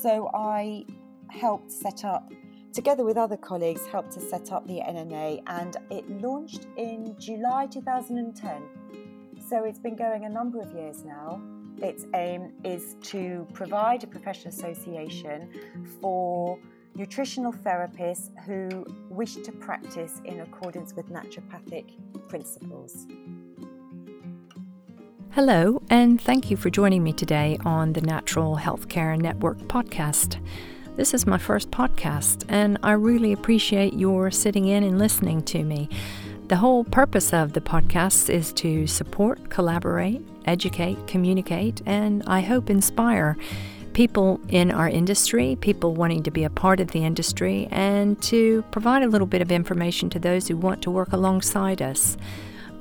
[0.00, 0.86] So I
[1.28, 2.32] helped set up,
[2.72, 7.66] together with other colleagues, helped to set up the NNA, and it launched in July
[7.66, 8.62] 2010.
[9.46, 11.42] So it's been going a number of years now.
[11.82, 15.50] Its aim is to provide a professional association
[16.00, 16.58] for
[16.94, 21.92] nutritional therapists who wish to practice in accordance with naturopathic
[22.26, 23.06] principles.
[25.34, 30.44] Hello, and thank you for joining me today on the Natural Healthcare Network podcast.
[30.96, 35.62] This is my first podcast, and I really appreciate your sitting in and listening to
[35.62, 35.88] me.
[36.48, 42.68] The whole purpose of the podcast is to support, collaborate, educate, communicate, and I hope
[42.68, 43.36] inspire
[43.92, 48.64] people in our industry, people wanting to be a part of the industry, and to
[48.72, 52.16] provide a little bit of information to those who want to work alongside us.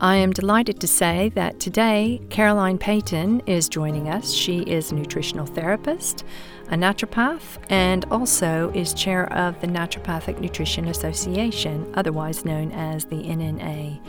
[0.01, 4.31] I am delighted to say that today Caroline Peyton is joining us.
[4.31, 6.23] She is a nutritional therapist,
[6.69, 13.17] a naturopath, and also is chair of the Naturopathic Nutrition Association, otherwise known as the
[13.17, 13.99] NNA.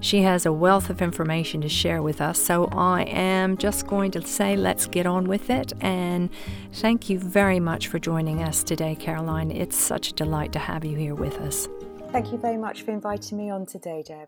[0.00, 4.10] She has a wealth of information to share with us, so I am just going
[4.12, 5.72] to say let's get on with it.
[5.80, 6.28] And
[6.72, 9.52] thank you very much for joining us today, Caroline.
[9.52, 11.68] It's such a delight to have you here with us.
[12.10, 14.26] Thank you very much for inviting me on today, Deb.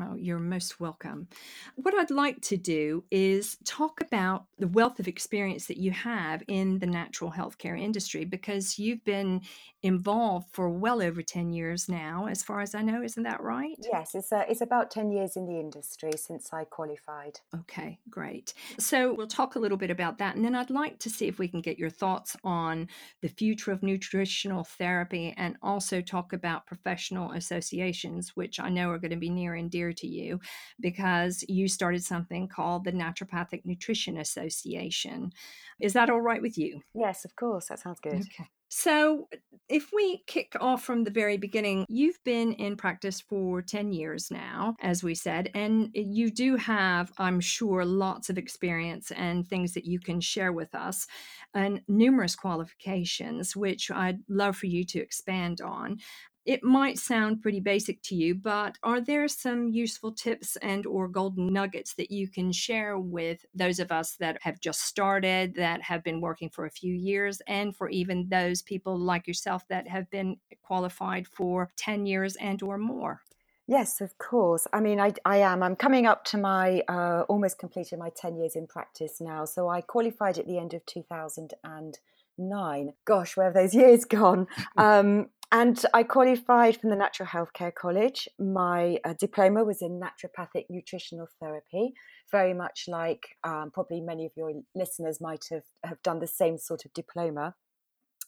[0.00, 1.28] Oh, you're most welcome.
[1.76, 6.42] What I'd like to do is talk about the wealth of experience that you have
[6.48, 9.42] in the natural healthcare industry because you've been
[9.82, 13.02] involved for well over 10 years now, as far as I know.
[13.02, 13.76] Isn't that right?
[13.92, 17.40] Yes, it's, uh, it's about 10 years in the industry since I qualified.
[17.54, 18.54] Okay, great.
[18.78, 20.36] So we'll talk a little bit about that.
[20.36, 22.88] And then I'd like to see if we can get your thoughts on
[23.22, 28.98] the future of nutritional therapy and also talk about professional associations, which I know are
[28.98, 30.40] going to be near and dear to you
[30.80, 35.32] because you started something called the Naturopathic Nutrition Association.
[35.80, 36.82] Is that all right with you?
[36.94, 37.66] Yes, of course.
[37.66, 38.14] That sounds good.
[38.14, 38.48] Okay.
[38.74, 39.28] So,
[39.68, 44.30] if we kick off from the very beginning, you've been in practice for 10 years
[44.30, 49.74] now, as we said, and you do have, I'm sure, lots of experience and things
[49.74, 51.06] that you can share with us,
[51.52, 55.98] and numerous qualifications, which I'd love for you to expand on
[56.44, 61.08] it might sound pretty basic to you but are there some useful tips and or
[61.08, 65.82] golden nuggets that you can share with those of us that have just started that
[65.82, 69.88] have been working for a few years and for even those people like yourself that
[69.88, 73.22] have been qualified for 10 years and or more
[73.68, 74.66] Yes, of course.
[74.72, 75.62] I mean, I, I am.
[75.62, 79.44] I'm coming up to my uh, almost completed my 10 years in practice now.
[79.44, 82.92] So I qualified at the end of 2009.
[83.04, 84.48] Gosh, where have those years gone?
[84.76, 88.26] Um, and I qualified from the Natural Healthcare College.
[88.38, 91.92] My uh, diploma was in naturopathic nutritional therapy,
[92.30, 96.56] very much like um, probably many of your listeners might have, have done the same
[96.56, 97.54] sort of diploma.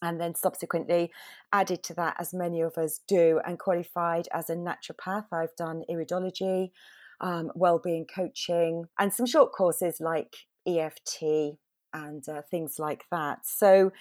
[0.03, 1.11] And then subsequently
[1.51, 5.25] added to that, as many of us do, and qualified as a naturopath.
[5.31, 6.69] I've done iridology,
[7.21, 10.35] um, well-being coaching, and some short courses like
[10.67, 11.57] EFT
[11.95, 13.39] and uh, things like that.
[13.45, 13.91] So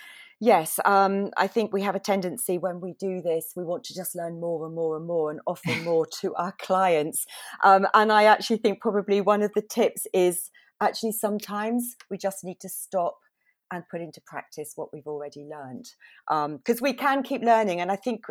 [0.40, 3.94] yes, um, I think we have a tendency when we do this, we want to
[3.94, 7.24] just learn more and more and more and offer more to our clients.
[7.62, 10.50] Um, and I actually think probably one of the tips is
[10.80, 13.16] actually sometimes we just need to stop
[13.72, 15.86] and put into practice what we've already learned
[16.58, 18.24] because um, we can keep learning and i think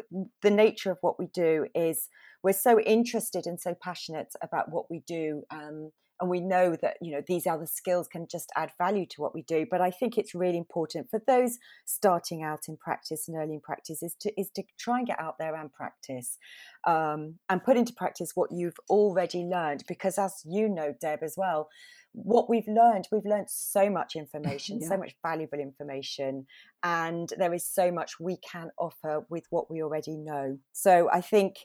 [0.44, 2.08] the nature of what we do is
[2.44, 6.98] we're so interested and so passionate about what we do um, and we know that
[7.02, 9.90] you know these other skills can just add value to what we do but i
[9.90, 14.16] think it's really important for those starting out in practice and early in practice is
[14.20, 16.38] to is to try and get out there and practice
[16.86, 21.36] um, and put into practice what you've already learned because as you know deb as
[21.38, 21.70] well
[22.14, 24.88] what we've learned we've learned so much information yeah.
[24.88, 26.46] so much valuable information
[26.84, 31.22] and there is so much we can offer with what we already know so i
[31.22, 31.58] think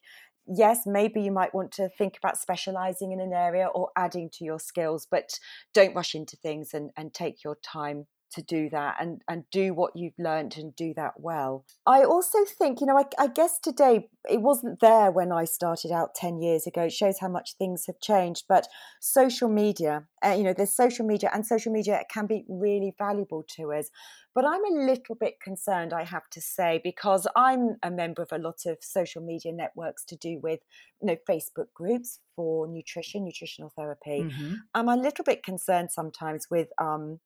[0.49, 4.45] yes, maybe you might want to think about specializing in an area or adding to
[4.45, 5.39] your skills, but
[5.75, 9.73] don't rush into things and, and take your time to do that and and do
[9.73, 11.65] what you've learned and do that well.
[11.87, 15.91] I also think you know I, I, guess today it wasn't there when i started
[15.91, 16.83] out 10 years ago.
[16.83, 18.67] It shows how much things have changed but
[19.01, 23.45] social media uh, you know there's social media and social media can be really valuable
[23.57, 23.91] to us.
[24.35, 28.31] But i'm a little bit concerned i have to say because i'm a member of
[28.31, 30.61] a lot of social media networks to do with
[31.01, 34.23] you know facebook groups for nutrition nutritional therapy.
[34.23, 34.55] Mm-hmm.
[34.75, 37.19] i'm a little bit concerned sometimes with um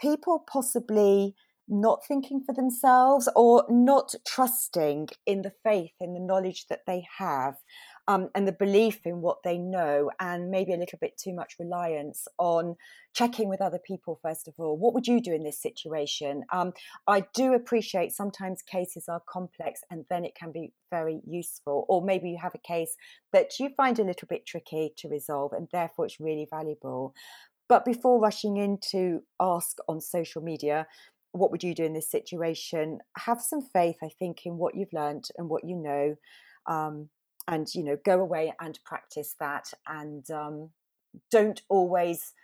[0.00, 1.34] people possibly
[1.68, 7.06] not thinking for themselves or not trusting in the faith in the knowledge that they
[7.18, 7.54] have
[8.08, 11.54] um, and the belief in what they know, and maybe a little bit too much
[11.58, 12.74] reliance on
[13.14, 14.76] checking with other people, first of all.
[14.76, 16.42] What would you do in this situation?
[16.52, 16.72] Um,
[17.06, 22.02] I do appreciate sometimes cases are complex and then it can be very useful, or
[22.02, 22.96] maybe you have a case
[23.32, 27.14] that you find a little bit tricky to resolve, and therefore it's really valuable.
[27.72, 30.86] But before rushing in to ask on social media,
[31.30, 32.98] what would you do in this situation?
[33.16, 36.16] Have some faith, I think, in what you've learned and what you know.
[36.66, 37.08] Um,
[37.48, 39.72] and, you know, go away and practice that.
[39.88, 40.68] And um,
[41.30, 42.34] don't always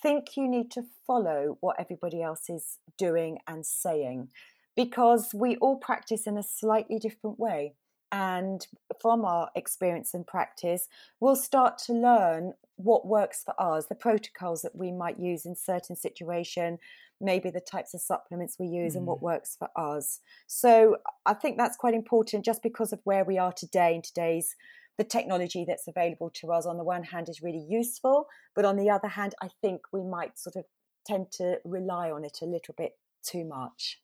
[0.00, 4.28] think you need to follow what everybody else is doing and saying
[4.76, 7.74] because we all practice in a slightly different way.
[8.10, 8.66] And
[9.00, 10.88] from our experience and practice,
[11.20, 15.54] we'll start to learn what works for us, the protocols that we might use in
[15.54, 16.78] certain situation,
[17.20, 18.98] maybe the types of supplements we use mm.
[18.98, 19.22] and what mm.
[19.22, 20.20] works for us.
[20.46, 24.54] So I think that's quite important just because of where we are today in today's
[24.98, 28.76] the technology that's available to us on the one hand is really useful, but on
[28.76, 30.64] the other hand, I think we might sort of
[31.06, 34.00] tend to rely on it a little bit too much.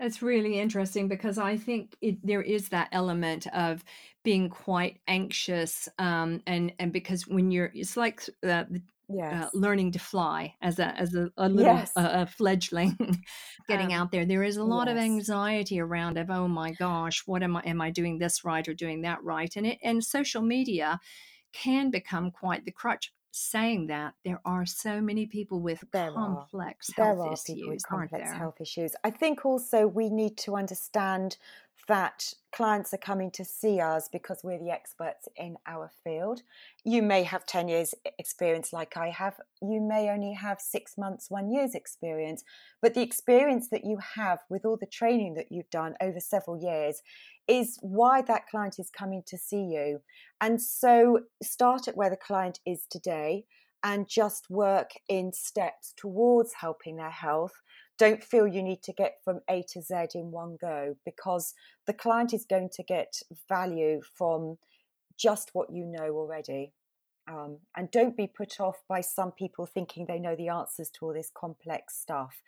[0.00, 3.84] It's really interesting because I think it, there is that element of
[4.22, 8.64] being quite anxious, um, and and because when you're, it's like uh,
[9.08, 9.44] yes.
[9.44, 11.92] uh, learning to fly as a as a, a little yes.
[11.96, 12.96] uh, a fledgling
[13.68, 14.24] getting um, out there.
[14.24, 14.96] There is a lot yes.
[14.96, 18.66] of anxiety around of oh my gosh, what am I am I doing this right
[18.66, 19.54] or doing that right?
[19.56, 20.98] And it and social media
[21.52, 26.88] can become quite the crutch saying that there are so many people with there complex
[26.96, 27.04] are.
[27.04, 28.94] health issues, complex health issues.
[29.02, 31.36] I think also we need to understand
[31.88, 36.42] that clients are coming to see us because we're the experts in our field.
[36.84, 39.34] You may have 10 years experience like I have.
[39.60, 42.44] You may only have six months, one year's experience.
[42.80, 46.58] But the experience that you have with all the training that you've done over several
[46.58, 47.02] years
[47.48, 50.00] is why that client is coming to see you.
[50.40, 53.44] And so start at where the client is today
[53.82, 57.52] and just work in steps towards helping their health.
[57.98, 61.54] Don't feel you need to get from A to Z in one go because
[61.86, 63.14] the client is going to get
[63.48, 64.58] value from
[65.16, 66.72] just what you know already.
[67.26, 71.06] Um, and don't be put off by some people thinking they know the answers to
[71.06, 72.42] all this complex stuff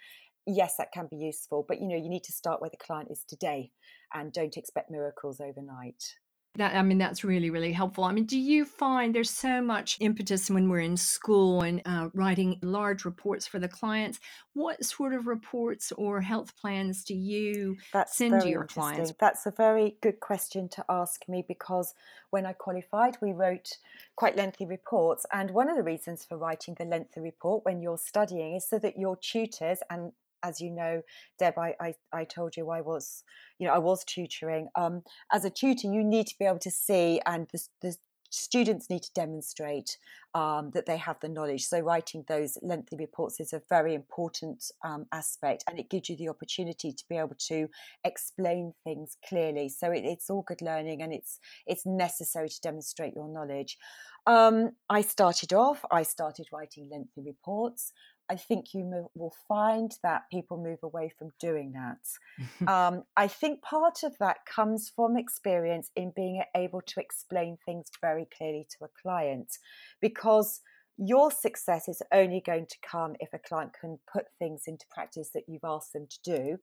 [0.46, 3.10] yes, that can be useful, but you know, you need to start where the client
[3.10, 3.72] is today
[4.14, 6.14] and don't expect miracles overnight.
[6.56, 8.04] That I mean, that's really really helpful.
[8.04, 12.08] I mean, do you find there's so much impetus when we're in school and uh,
[12.14, 14.20] writing large reports for the clients?
[14.54, 19.12] What sort of reports or health plans do you that's send to your clients?
[19.18, 21.94] That's a very good question to ask me because
[22.30, 23.78] when I qualified, we wrote
[24.16, 27.98] quite lengthy reports, and one of the reasons for writing the lengthy report when you're
[27.98, 30.12] studying is so that your tutors and
[30.46, 31.02] as you know,
[31.38, 33.24] Deb, I, I, I, told you I was,
[33.58, 34.68] you know, I was tutoring.
[34.76, 35.02] Um,
[35.32, 37.96] as a tutor, you need to be able to see, and the, the
[38.30, 39.98] students need to demonstrate
[40.34, 41.64] um, that they have the knowledge.
[41.64, 46.16] So writing those lengthy reports is a very important um, aspect, and it gives you
[46.16, 47.68] the opportunity to be able to
[48.04, 49.68] explain things clearly.
[49.68, 53.78] So it, it's all good learning, and it's it's necessary to demonstrate your knowledge.
[54.26, 55.84] Um, I started off.
[55.90, 57.92] I started writing lengthy reports.
[58.28, 62.68] I think you will find that people move away from doing that.
[62.72, 67.86] um, I think part of that comes from experience in being able to explain things
[68.00, 69.52] very clearly to a client
[70.00, 70.60] because
[70.98, 75.30] your success is only going to come if a client can put things into practice
[75.34, 76.58] that you've asked them to do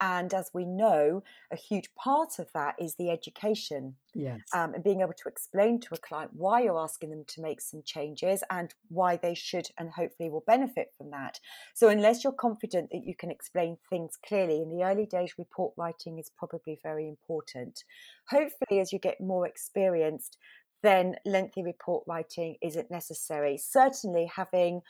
[0.00, 3.96] and as we know, a huge part of that is the education.
[4.14, 4.40] Yes.
[4.54, 7.60] Um, and being able to explain to a client why you're asking them to make
[7.60, 11.38] some changes and why they should and hopefully will benefit from that.
[11.74, 15.74] So, unless you're confident that you can explain things clearly, in the early days, report
[15.76, 17.84] writing is probably very important.
[18.30, 20.38] Hopefully, as you get more experienced,
[20.82, 23.58] then lengthy report writing isn't necessary.
[23.58, 24.80] Certainly, having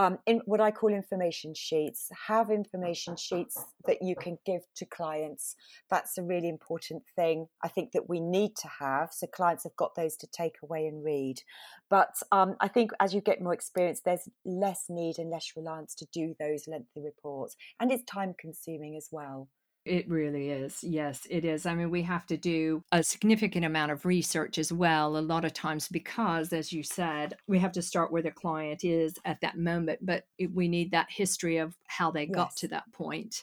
[0.00, 2.08] um, in what I call information sheets.
[2.26, 5.56] Have information sheets that you can give to clients.
[5.90, 7.48] That's a really important thing.
[7.62, 10.86] I think that we need to have so clients have got those to take away
[10.86, 11.42] and read.
[11.90, 15.94] But um, I think as you get more experience, there's less need and less reliance
[15.96, 19.48] to do those lengthy reports, and it's time consuming as well.
[19.90, 20.84] It really is.
[20.84, 21.66] Yes, it is.
[21.66, 25.44] I mean, we have to do a significant amount of research as well, a lot
[25.44, 29.40] of times, because, as you said, we have to start where the client is at
[29.40, 32.30] that moment, but we need that history of how they yes.
[32.32, 33.42] got to that point.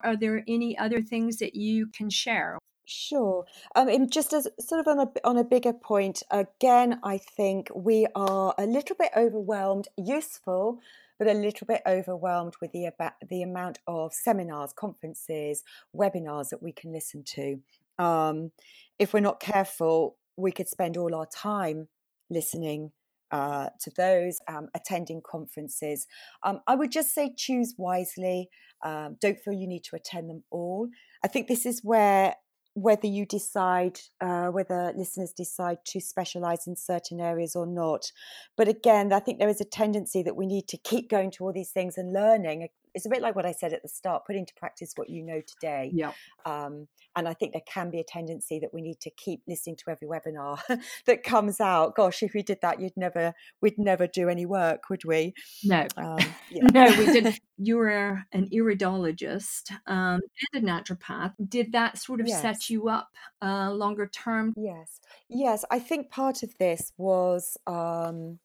[0.00, 2.58] Are there any other things that you can share?
[2.86, 3.44] Sure.
[3.74, 7.70] Um, and just as sort of on a on a bigger point, again, I think
[7.74, 9.88] we are a little bit overwhelmed.
[9.98, 10.80] Useful,
[11.18, 15.62] but a little bit overwhelmed with the about the amount of seminars, conferences,
[15.96, 17.60] webinars that we can listen to.
[17.98, 18.50] Um,
[18.98, 21.88] if we're not careful, we could spend all our time
[22.30, 22.92] listening
[23.30, 26.06] uh, to those, um, attending conferences.
[26.42, 28.48] Um, I would just say choose wisely.
[28.84, 30.88] Um, don't feel you need to attend them all.
[31.24, 32.36] I think this is where
[32.74, 38.10] whether you decide, uh, whether listeners decide to specialize in certain areas or not.
[38.56, 41.44] But again, I think there is a tendency that we need to keep going to
[41.44, 44.24] all these things and learning it's a bit like what I said at the start,
[44.26, 45.90] put into practice what you know today.
[45.92, 46.12] Yeah.
[46.46, 46.86] Um,
[47.16, 49.90] and I think there can be a tendency that we need to keep listening to
[49.90, 50.60] every webinar
[51.06, 51.96] that comes out.
[51.96, 55.34] Gosh, if we did that, you'd never, we'd never do any work, would we?
[55.64, 56.18] No, um,
[56.50, 56.64] yeah.
[56.72, 57.40] no, we didn't.
[57.56, 60.20] You were an iridologist um,
[60.52, 61.34] and a naturopath.
[61.48, 62.42] Did that sort of yes.
[62.42, 63.10] set you up
[63.40, 64.54] uh, longer term?
[64.56, 64.98] Yes,
[65.28, 65.64] yes.
[65.70, 68.40] I think part of this was um,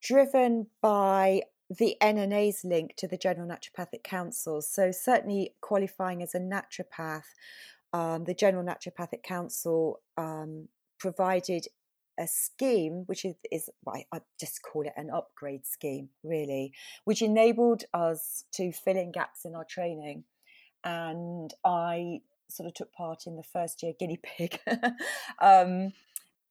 [0.00, 4.62] driven by the NNA's link to the General Naturopathic Council.
[4.62, 7.24] So, certainly qualifying as a naturopath,
[7.92, 11.66] um, the General Naturopathic Council um, provided
[12.18, 16.72] a scheme, which is, is I, I just call it an upgrade scheme, really,
[17.04, 20.24] which enabled us to fill in gaps in our training.
[20.84, 24.58] And I sort of took part in the first year guinea pig
[25.40, 25.92] um,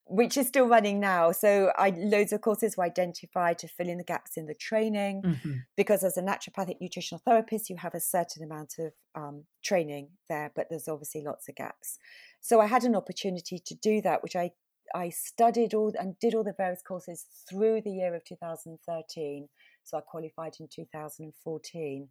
[0.10, 1.32] which is still running now.
[1.32, 5.22] So I loads of courses were identified to fill in the gaps in the training
[5.24, 5.54] mm-hmm.
[5.76, 10.52] because as a naturopathic nutritional therapist, you have a certain amount of um, training there,
[10.56, 11.98] but there's obviously lots of gaps.
[12.40, 14.52] So I had an opportunity to do that, which I
[14.96, 19.50] I studied all and did all the various courses through the year of 2013.
[19.84, 22.10] So I qualified in 2014.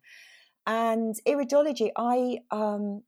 [0.66, 3.02] And iridology, I um,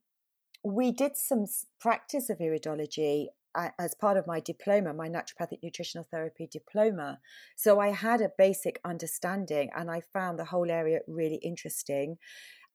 [0.63, 1.45] we did some
[1.79, 7.19] practice of iridology as part of my diploma, my naturopathic nutritional therapy diploma.
[7.55, 12.17] So I had a basic understanding and I found the whole area really interesting.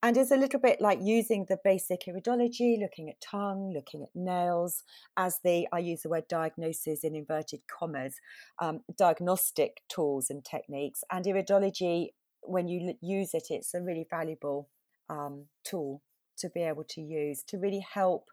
[0.03, 4.09] And it's a little bit like using the basic iridology, looking at tongue, looking at
[4.13, 4.83] nails,
[5.17, 8.15] as the, I use the word diagnosis in inverted commas,
[8.59, 11.03] um, diagnostic tools and techniques.
[11.11, 12.09] And iridology,
[12.43, 14.69] when you use it, it's a really valuable
[15.09, 16.03] um, tool
[16.37, 18.29] to be able to use to really help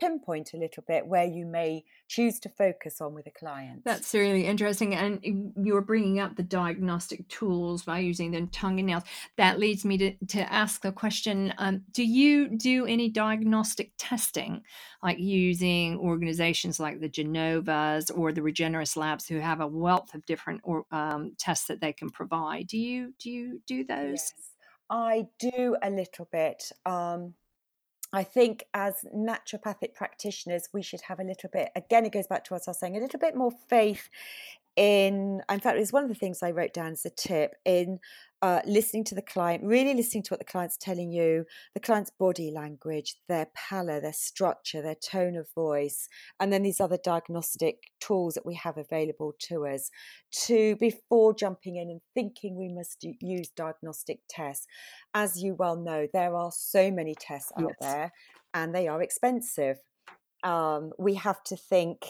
[0.00, 3.82] pinpoint a little bit where you may choose to focus on with a client.
[3.84, 4.94] That's really interesting.
[4.94, 9.04] And you were bringing up the diagnostic tools by using the tongue and nails.
[9.36, 14.62] That leads me to, to ask the question um, Do you do any diagnostic testing,
[15.02, 20.24] like using organizations like the Genovas or the Regenerus Labs, who have a wealth of
[20.26, 22.66] different or, um, tests that they can provide?
[22.66, 24.20] Do you do you do those?
[24.20, 24.32] Yes,
[24.90, 26.70] I do a little bit.
[26.84, 27.34] Um,
[28.14, 32.44] I think as naturopathic practitioners, we should have a little bit, again, it goes back
[32.44, 34.08] to what I was saying, a little bit more faith
[34.76, 38.00] in, in fact, it's one of the things I wrote down as a tip in
[38.42, 42.10] uh, listening to the client, really listening to what the client's telling you, the client's
[42.18, 46.08] body language, their pallor, their structure, their tone of voice,
[46.40, 49.90] and then these other diagnostic tools that we have available to us
[50.46, 54.66] to before jumping in and thinking we must use diagnostic tests.
[55.14, 57.76] As you well know, there are so many tests out yes.
[57.80, 58.12] there
[58.52, 59.78] and they are expensive.
[60.42, 62.02] Um, we have to think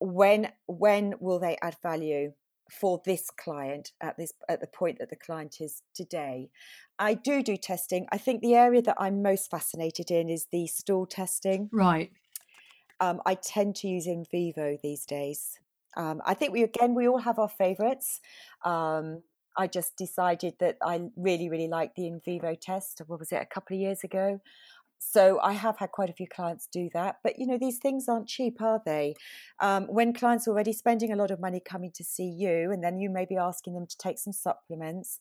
[0.00, 2.32] when when will they add value
[2.70, 6.50] for this client at this at the point that the client is today?
[6.98, 8.06] I do do testing.
[8.10, 11.68] I think the area that i'm most fascinated in is the stool testing.
[11.72, 12.10] Right.
[13.00, 15.58] Um, i tend to use Invivo these days.
[15.96, 18.20] Um, i think we again we all have our favorites.
[18.64, 19.22] Um,
[19.58, 23.02] i just decided that i really really like the Invivo test.
[23.06, 23.40] What was it?
[23.42, 24.40] A couple of years ago
[24.98, 28.08] so I have had quite a few clients do that, but you know these things
[28.08, 29.14] aren't cheap, are they?
[29.60, 32.82] Um, when clients are already spending a lot of money coming to see you, and
[32.82, 35.20] then you may be asking them to take some supplements,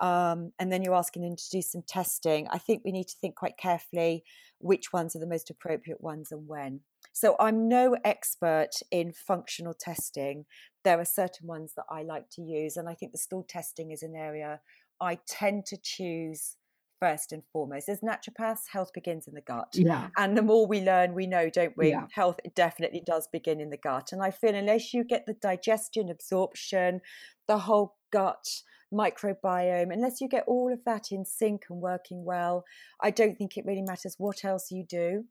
[0.00, 2.48] um, and then you're asking them to do some testing.
[2.50, 4.24] I think we need to think quite carefully
[4.58, 6.80] which ones are the most appropriate ones and when.
[7.12, 10.46] So I'm no expert in functional testing.
[10.82, 13.92] There are certain ones that I like to use, and I think the stool testing
[13.92, 14.60] is an area
[15.00, 16.56] I tend to choose
[17.00, 17.88] first and foremost.
[17.88, 19.68] As naturopaths, health begins in the gut.
[19.74, 20.08] Yeah.
[20.16, 21.90] And the more we learn, we know, don't we?
[21.90, 22.06] Yeah.
[22.12, 24.10] Health definitely does begin in the gut.
[24.12, 27.00] And I feel unless you get the digestion, absorption,
[27.46, 28.46] the whole gut
[28.92, 32.64] microbiome, unless you get all of that in sync and working well,
[33.02, 35.24] I don't think it really matters what else you do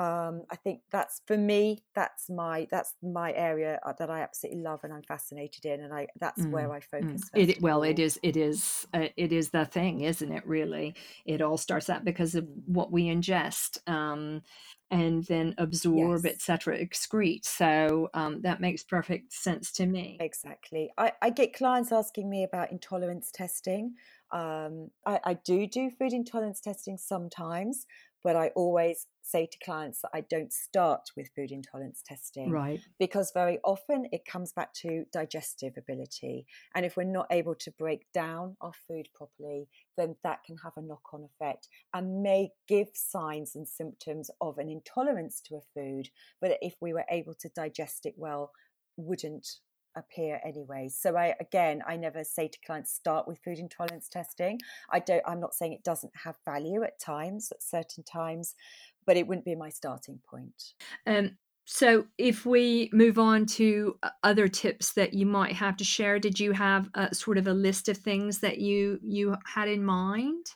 [0.00, 1.84] um, I think that's for me.
[1.94, 5.92] That's my that's my area uh, that I absolutely love and I'm fascinated in, and
[5.92, 6.84] I that's mm, where I mm.
[6.84, 7.28] focus.
[7.36, 7.48] Mm.
[7.50, 10.46] It, well, it is it is uh, it is the thing, isn't it?
[10.46, 10.94] Really,
[11.26, 13.86] it all starts out because of what we ingest.
[13.86, 14.40] Um,
[14.92, 16.34] and then absorb, yes.
[16.34, 17.44] etc., excrete.
[17.44, 20.16] So um, that makes perfect sense to me.
[20.18, 20.90] Exactly.
[20.98, 23.94] I, I get clients asking me about intolerance testing.
[24.32, 27.86] Um, I, I, do do food intolerance testing sometimes,
[28.22, 32.50] but I always say to clients that I don't start with food intolerance testing.
[32.50, 32.80] Right.
[32.98, 36.46] Because very often it comes back to digestive ability.
[36.74, 40.72] And if we're not able to break down our food properly, then that can have
[40.76, 45.60] a knock on effect and may give signs and symptoms of an intolerance to a
[45.74, 46.08] food.
[46.40, 48.52] But if we were able to digest it well,
[48.96, 49.46] wouldn't
[49.96, 50.88] appear anyway.
[50.88, 54.58] So I again I never say to clients start with food intolerance testing.
[54.90, 58.54] I don't I'm not saying it doesn't have value at times at certain times,
[59.06, 60.74] but it wouldn't be my starting point.
[61.06, 65.84] Um so if we move on to uh, other tips that you might have to
[65.84, 69.68] share, did you have a, sort of a list of things that you you had
[69.68, 70.46] in mind?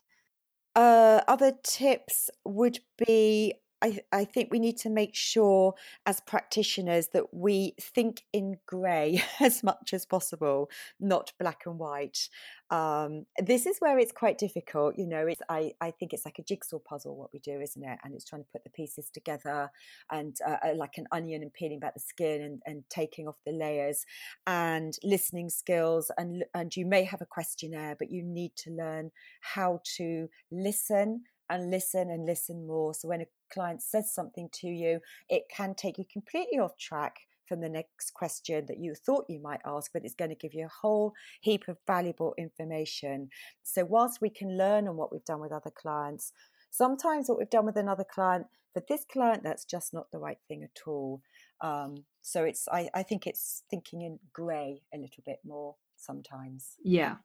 [0.74, 5.74] Uh, other tips would be I, I think we need to make sure
[6.06, 12.30] as practitioners that we think in grey as much as possible, not black and white.
[12.70, 14.96] Um, this is where it's quite difficult.
[14.96, 17.84] You know, it's, I, I think it's like a jigsaw puzzle, what we do, isn't
[17.84, 17.98] it?
[18.02, 19.70] And it's trying to put the pieces together
[20.10, 23.36] and uh, uh, like an onion and peeling back the skin and, and taking off
[23.44, 24.06] the layers
[24.46, 26.10] and listening skills.
[26.16, 29.10] And, and you may have a questionnaire, but you need to learn
[29.42, 32.94] how to listen and listen and listen more.
[32.94, 37.20] So when a client says something to you, it can take you completely off track
[37.46, 40.54] from the next question that you thought you might ask, but it's going to give
[40.54, 43.28] you a whole heap of valuable information.
[43.62, 46.32] So, whilst we can learn on what we've done with other clients,
[46.70, 50.38] sometimes what we've done with another client, for this client, that's just not the right
[50.48, 51.20] thing at all.
[51.60, 56.76] Um, so, it's I, I think it's thinking in grey a little bit more sometimes.
[56.82, 57.16] Yeah,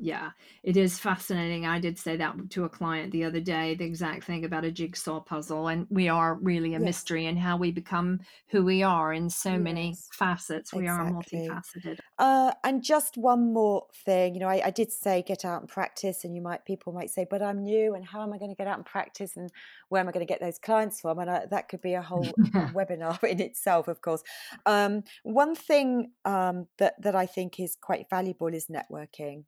[0.00, 0.30] yeah,
[0.62, 1.66] it is fascinating.
[1.66, 4.70] I did say that to a client the other day, the exact thing about a
[4.70, 5.68] jigsaw puzzle.
[5.68, 6.82] And we are really a yes.
[6.82, 9.60] mystery in how we become who we are in so yes.
[9.60, 10.72] many facets.
[10.72, 11.48] We exactly.
[11.48, 11.98] are multifaceted.
[12.18, 15.68] Uh, and just one more thing, you know, I, I, did say get out and
[15.68, 18.50] practice, and you might people might say, but I'm new, and how am I going
[18.50, 19.50] to get out and practice, and
[19.88, 21.18] where am I going to get those clients from?
[21.18, 22.24] And I, that could be a whole
[22.74, 24.22] webinar in itself, of course.
[24.64, 29.44] Um, one thing um, that that I think is quite valuable is networking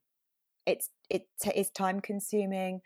[0.68, 2.80] it's it is time consuming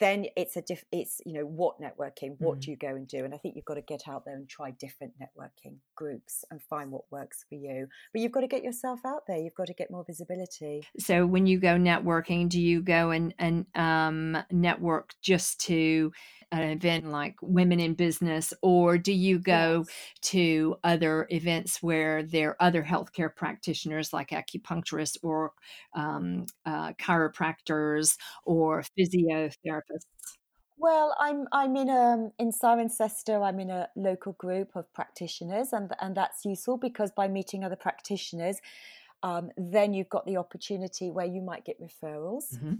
[0.00, 2.60] then it's a diff it's you know what networking what mm.
[2.62, 3.24] do you go and do?
[3.24, 6.62] And i think you've got to get out there and try different networking groups and
[6.62, 7.86] find what works for you.
[8.12, 10.86] But you've got to get yourself out there you've got to get more visibility.
[10.98, 16.12] So when you go networking do you go and and um, network just to
[16.52, 19.96] an event like Women in Business, or do you go yes.
[20.30, 25.52] to other events where there are other healthcare practitioners like acupuncturists or
[25.94, 30.06] um, uh, chiropractors or physiotherapists?
[30.76, 33.42] Well, I'm I'm in a in Cirencester.
[33.42, 37.76] I'm in a local group of practitioners, and and that's useful because by meeting other
[37.76, 38.60] practitioners,
[39.22, 42.54] um, then you've got the opportunity where you might get referrals.
[42.54, 42.74] Mm-hmm.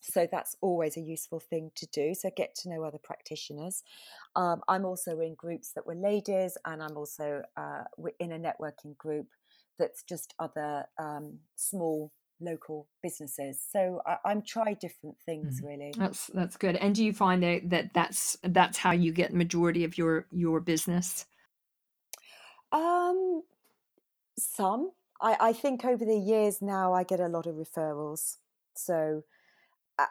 [0.00, 2.14] So that's always a useful thing to do.
[2.14, 3.82] So get to know other practitioners.
[4.34, 7.84] Um, I'm also in groups that were ladies, and I'm also uh,
[8.18, 9.26] in a networking group
[9.78, 13.60] that's just other um, small local businesses.
[13.70, 15.68] So I, am try different things mm.
[15.68, 15.92] really.
[15.96, 16.76] That's that's good.
[16.76, 20.60] And do you find that, that that's that's how you get majority of your your
[20.60, 21.26] business?
[22.72, 23.42] Um,
[24.38, 24.92] some.
[25.20, 28.36] I, I think over the years now I get a lot of referrals.
[28.74, 29.24] So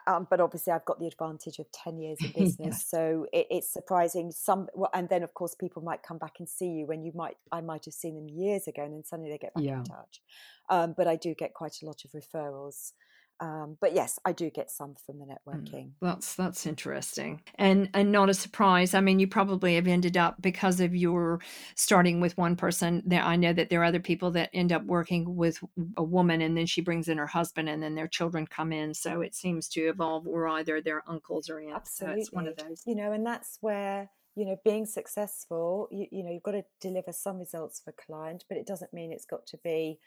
[0.06, 2.58] um, but obviously I've got the advantage of 10 years in business.
[2.58, 2.70] yeah.
[3.00, 6.48] So it, it's surprising some, well, and then of course people might come back and
[6.48, 9.30] see you when you might, I might have seen them years ago and then suddenly
[9.30, 9.78] they get back yeah.
[9.78, 10.20] in touch.
[10.68, 12.92] Um, but I do get quite a lot of referrals.
[13.40, 15.86] Um, but yes, I do get some from the mm, networking.
[15.86, 18.92] Mm, that's that's interesting, and and not a surprise.
[18.92, 21.40] I mean, you probably have ended up because of your
[21.74, 23.02] starting with one person.
[23.06, 25.58] There, I know that there are other people that end up working with
[25.96, 28.92] a woman, and then she brings in her husband, and then their children come in.
[28.92, 31.98] So it seems to evolve, or either their uncles or aunts.
[32.00, 32.82] Absolutely, so it's one of those.
[32.84, 35.88] You know, and that's where you know being successful.
[35.90, 39.12] You, you know, you've got to deliver some results for client, but it doesn't mean
[39.12, 39.98] it's got to be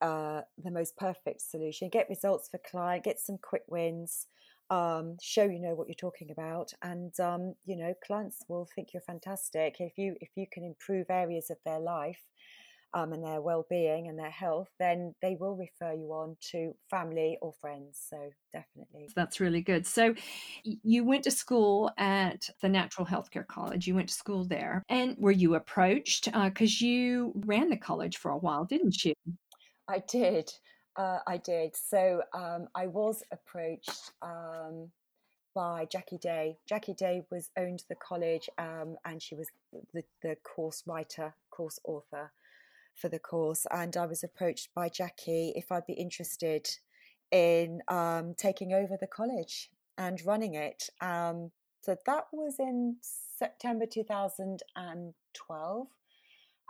[0.00, 1.88] uh, the most perfect solution.
[1.88, 4.26] Get results for client, get some quick wins,
[4.70, 8.88] um, show you know what you're talking about, and um, you know clients will think
[8.92, 12.20] you're fantastic if you if you can improve areas of their life.
[12.96, 17.36] Um, and their well-being and their health, then they will refer you on to family
[17.42, 18.00] or friends.
[18.08, 19.84] So definitely, that's really good.
[19.84, 20.14] So
[20.62, 23.88] you went to school at the Natural Healthcare College.
[23.88, 28.18] You went to school there, and were you approached because uh, you ran the college
[28.18, 29.14] for a while, didn't you?
[29.88, 30.50] I did.
[30.96, 31.76] Uh, I did.
[31.76, 34.90] So um, I was approached um,
[35.54, 36.58] by Jackie Day.
[36.68, 39.48] Jackie Day was owned the college, um, and she was
[39.92, 42.32] the, the course writer, course author
[42.94, 43.66] for the course.
[43.70, 46.68] And I was approached by Jackie if I'd be interested
[47.30, 50.90] in um, taking over the college and running it.
[51.00, 51.50] Um,
[51.82, 55.86] so that was in September 2012.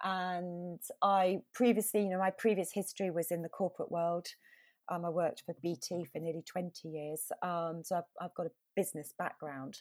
[0.03, 4.27] And I previously, you know, my previous history was in the corporate world.
[4.91, 7.23] Um, I worked for BT for nearly 20 years.
[7.43, 9.81] Um, so I've, I've, got a business background.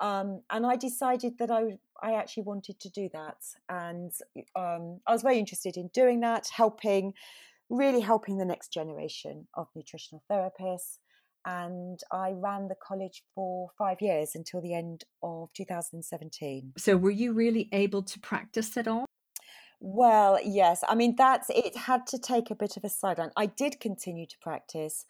[0.00, 3.36] Um, and I decided that I, I actually wanted to do that.
[3.68, 4.10] And
[4.56, 7.12] um, I was very interested in doing that, helping,
[7.68, 10.98] really helping the next generation of nutritional therapists.
[11.46, 16.72] And I ran the college for five years until the end of 2017.
[16.76, 19.06] So, were you really able to practice at all?
[19.80, 20.84] Well, yes.
[20.86, 23.30] I mean, that's it had to take a bit of a sideline.
[23.36, 25.06] I did continue to practice,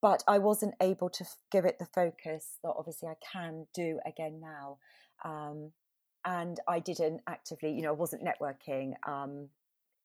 [0.00, 4.40] but I wasn't able to give it the focus that obviously I can do again
[4.40, 4.78] now.
[5.24, 5.72] Um,
[6.24, 9.50] and I didn't actively, you know, I wasn't networking, um,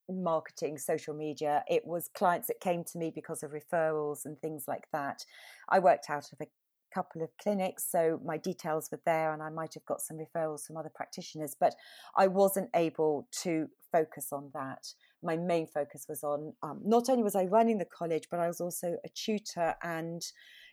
[0.10, 1.64] marketing, social media.
[1.70, 5.24] It was clients that came to me because of referrals and things like that.
[5.70, 6.48] I worked out of a
[6.94, 10.66] couple of clinics, so my details were there, and I might have got some referrals
[10.66, 11.76] from other practitioners, but
[12.18, 14.94] I wasn't able to focus on that.
[15.22, 18.48] My main focus was on um, not only was I running the college, but I
[18.48, 20.22] was also a tutor, and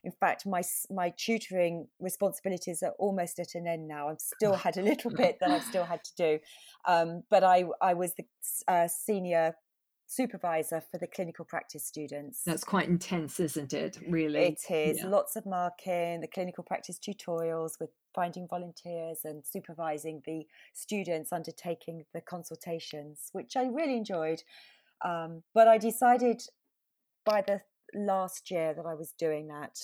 [0.04, 4.08] in fact, my my tutoring responsibilities are almost at an end now.
[4.08, 6.38] I've still had a little bit that I've still had to do,
[6.86, 8.24] um, but I I was the
[8.68, 9.56] uh, senior
[10.06, 12.42] supervisor for the clinical practice students.
[12.44, 13.98] That's quite intense, isn't it?
[14.08, 14.46] Really?
[14.46, 14.98] It is.
[14.98, 15.08] Yeah.
[15.08, 22.04] Lots of marking, the clinical practice tutorials with finding volunteers and supervising the students undertaking
[22.14, 24.42] the consultations, which I really enjoyed.
[25.04, 26.42] Um, but I decided
[27.24, 27.60] by the
[27.94, 29.76] last year that I was doing that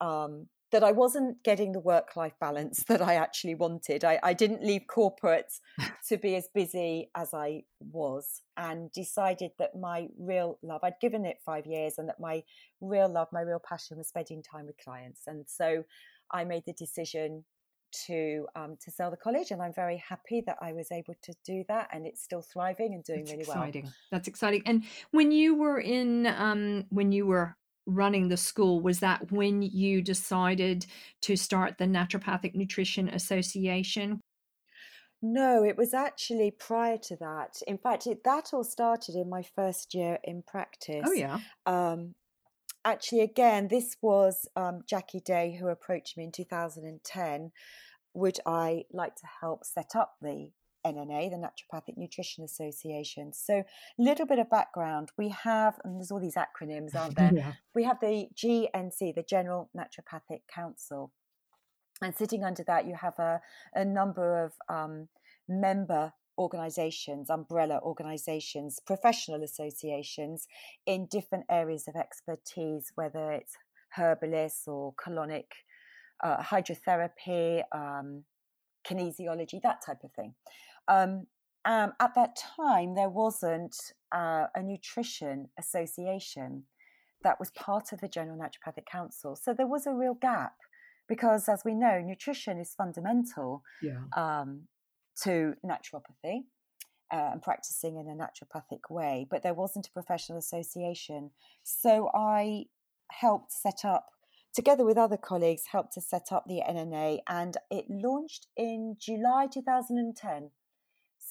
[0.00, 4.04] um, that I wasn't getting the work life balance that I actually wanted.
[4.04, 5.52] I, I didn't leave corporate
[6.08, 11.24] to be as busy as I was and decided that my real love, I'd given
[11.24, 12.42] it five years, and that my
[12.80, 15.22] real love, my real passion was spending time with clients.
[15.28, 15.84] And so
[16.32, 17.44] I made the decision
[18.08, 21.34] to um, to sell the college, and I'm very happy that I was able to
[21.46, 23.84] do that, and it's still thriving and doing That's really exciting.
[23.84, 23.92] well.
[24.10, 24.62] That's exciting.
[24.66, 24.82] And
[25.12, 27.56] when you were in, um, when you were
[27.86, 30.86] running the school was that when you decided
[31.22, 34.20] to start the naturopathic nutrition association?
[35.22, 37.62] No it was actually prior to that.
[37.66, 41.04] In fact it, that all started in my first year in practice.
[41.06, 41.40] oh yeah.
[41.66, 42.14] Um,
[42.84, 47.50] actually again this was um, jackie day who approached me in 2010
[48.12, 50.50] would i like to help set up the
[50.86, 53.32] NNA, the Naturopathic Nutrition Association.
[53.32, 53.64] So, a
[54.02, 55.10] little bit of background.
[55.16, 57.32] We have, and there's all these acronyms, aren't there?
[57.34, 57.52] yeah.
[57.74, 61.12] We have the GNC, the General Naturopathic Council.
[62.02, 63.40] And sitting under that, you have a,
[63.74, 65.08] a number of um,
[65.48, 70.46] member organizations, umbrella organizations, professional associations
[70.86, 73.54] in different areas of expertise, whether it's
[73.96, 75.44] herbalists or colonic
[76.22, 78.24] uh, hydrotherapy, um,
[78.86, 80.34] kinesiology, that type of thing.
[80.88, 81.26] Um,
[81.64, 83.74] um, at that time, there wasn't
[84.12, 86.64] uh, a nutrition association
[87.22, 89.34] that was part of the General Naturopathic Council.
[89.34, 90.54] So there was a real gap
[91.08, 94.00] because, as we know, nutrition is fundamental yeah.
[94.16, 94.62] um,
[95.22, 96.42] to naturopathy
[97.12, 101.30] uh, and practicing in a naturopathic way, but there wasn't a professional association.
[101.62, 102.64] So I
[103.10, 104.06] helped set up,
[104.54, 109.46] together with other colleagues, helped to set up the NNA, and it launched in July
[109.52, 110.50] 2010.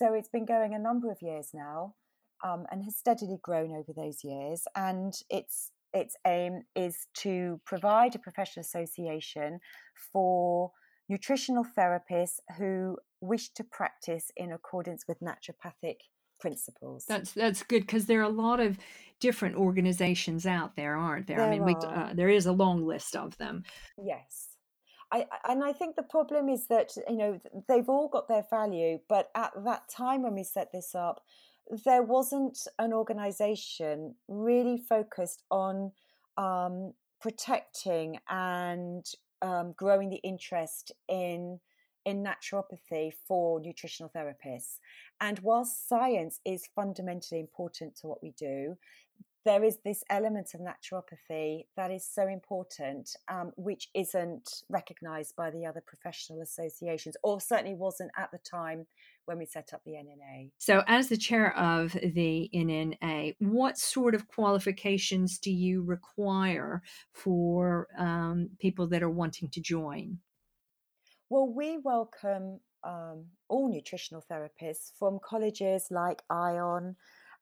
[0.03, 1.95] So it's been going a number of years now
[2.43, 4.63] um, and has steadily grown over those years.
[4.75, 9.59] And its its aim is to provide a professional association
[10.11, 10.71] for
[11.07, 15.97] nutritional therapists who wish to practice in accordance with naturopathic
[16.37, 17.05] principles.
[17.07, 18.77] That's that's good because there are a lot of
[19.21, 21.37] different organizations out there, aren't there?
[21.37, 23.63] there I mean, we, uh, there is a long list of them.
[24.03, 24.52] Yes.
[25.13, 28.99] I, and I think the problem is that you know they've all got their value,
[29.07, 31.21] but at that time when we set this up,
[31.85, 35.91] there wasn't an organisation really focused on
[36.37, 39.05] um, protecting and
[39.43, 41.59] um, growing the interest in
[42.05, 44.79] in naturopathy for nutritional therapists.
[45.21, 48.77] And whilst science is fundamentally important to what we do,
[49.45, 55.49] there is this element of naturopathy that is so important, um, which isn't recognised by
[55.49, 58.85] the other professional associations, or certainly wasn't at the time
[59.25, 60.51] when we set up the NNA.
[60.57, 67.87] So, as the chair of the NNA, what sort of qualifications do you require for
[67.97, 70.19] um, people that are wanting to join?
[71.29, 76.95] Well, we welcome um, all nutritional therapists from colleges like ION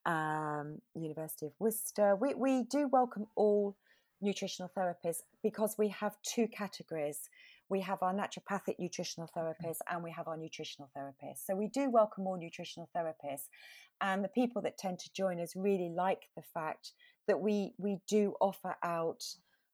[0.06, 2.16] um, University of Worcester.
[2.16, 3.76] We, we do welcome all
[4.22, 7.30] nutritional therapists because we have two categories.
[7.72, 11.46] we have our naturopathic nutritional therapists, and we have our nutritional therapists.
[11.48, 13.48] So we do welcome all nutritional therapists.
[14.02, 16.92] And the people that tend to join us really like the fact
[17.28, 19.24] that we we do offer out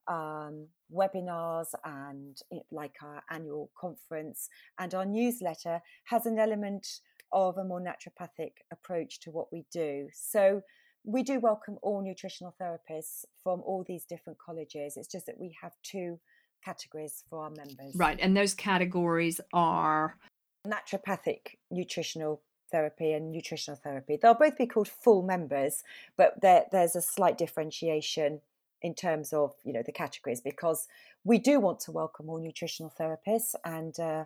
[0.08, 2.38] um, webinars and
[2.72, 4.48] like our annual conference
[4.80, 6.88] and our newsletter has an element
[7.32, 10.08] of a more naturopathic approach to what we do.
[10.14, 10.62] So
[11.04, 14.98] we do welcome all nutritional therapists from all these different colleges.
[14.98, 16.20] It's just that we have two
[16.64, 17.96] categories for our members.
[17.96, 20.18] Right, and those categories are
[20.66, 24.18] naturopathic nutritional therapy and nutritional therapy.
[24.22, 25.84] They'll both be called full members,
[26.18, 28.42] but there's a slight differentiation
[28.82, 30.88] in terms of you know the categories because
[31.24, 34.26] we do want to welcome all nutritional therapists and uh,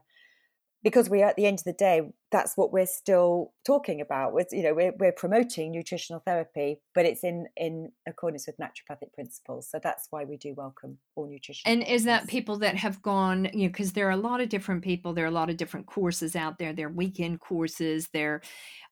[0.84, 4.34] because we are at the end of the day that's what we're still talking about.
[4.34, 9.14] With you know we're, we're promoting nutritional therapy but it's in in accordance with naturopathic
[9.14, 9.70] principles.
[9.70, 13.50] So that's why we do welcome all nutrition and is that people that have gone
[13.54, 15.58] you know because there are a lot of different people there are a lot of
[15.58, 16.74] different courses out there.
[16.74, 18.42] There are weekend courses there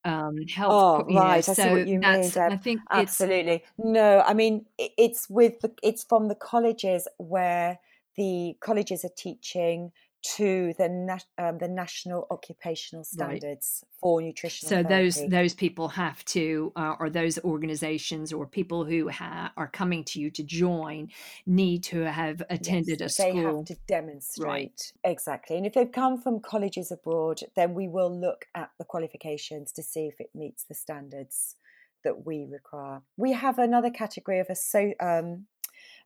[0.05, 2.53] um help oh right know, i see what you mean Deb.
[2.53, 3.63] i think absolutely.
[3.77, 7.79] No i mean it's with the it's from the colleges where
[8.15, 13.99] the colleges are teaching to the na- um, the national occupational standards right.
[13.99, 14.67] for nutrition.
[14.67, 14.89] So therapy.
[14.89, 20.03] those those people have to, uh, or those organizations or people who ha- are coming
[20.05, 21.09] to you to join,
[21.45, 23.33] need to have attended yes, a school.
[23.33, 24.93] They have to demonstrate right.
[25.03, 29.71] exactly, and if they've come from colleges abroad, then we will look at the qualifications
[29.73, 31.55] to see if it meets the standards
[32.03, 33.01] that we require.
[33.17, 35.45] We have another category of a so um,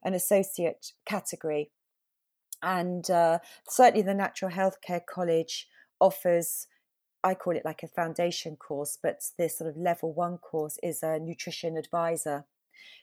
[0.04, 1.72] an associate category
[2.64, 5.68] and uh, certainly the Natural Healthcare College
[6.00, 6.68] offers,
[7.24, 11.04] I call it like a foundation course, but this sort of level one course is
[11.04, 12.46] a nutrition advisor.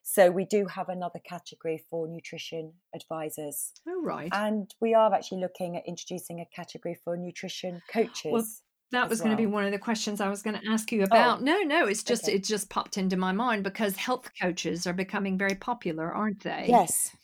[0.03, 3.73] So we do have another category for nutrition advisors.
[3.89, 4.31] Oh, right.
[4.33, 8.33] And we are actually looking at introducing a category for nutrition coaches.
[8.33, 8.47] Well,
[8.93, 9.27] that was well.
[9.27, 11.41] going to be one of the questions I was going to ask you about.
[11.41, 12.35] Oh, no, no, it's just okay.
[12.35, 16.67] it just popped into my mind because health coaches are becoming very popular, aren't they?
[16.69, 17.15] Yes,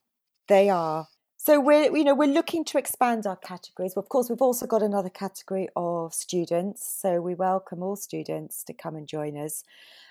[0.49, 1.09] they are.
[1.47, 3.97] So we're you know we're looking to expand our categories.
[3.97, 6.85] Of course, we've also got another category of students.
[7.01, 9.63] So we welcome all students to come and join us.